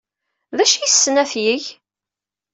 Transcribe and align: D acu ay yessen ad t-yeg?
D 0.57 0.59
acu 0.63 0.75
ay 0.77 0.81
yessen 0.85 1.21
ad 1.21 1.27
t-yeg? 1.31 1.63